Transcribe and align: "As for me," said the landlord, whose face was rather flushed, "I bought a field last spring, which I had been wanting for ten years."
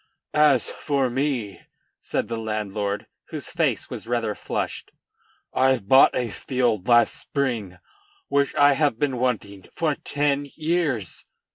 "As 0.33 0.71
for 0.71 1.11
me," 1.11 1.61
said 1.99 2.27
the 2.27 2.39
landlord, 2.39 3.05
whose 3.27 3.49
face 3.49 3.91
was 3.91 4.07
rather 4.07 4.33
flushed, 4.33 4.89
"I 5.53 5.77
bought 5.77 6.15
a 6.15 6.31
field 6.31 6.87
last 6.87 7.13
spring, 7.19 7.77
which 8.27 8.55
I 8.55 8.73
had 8.73 8.97
been 8.97 9.19
wanting 9.19 9.67
for 9.71 9.93
ten 9.93 10.47
years." 10.55 11.27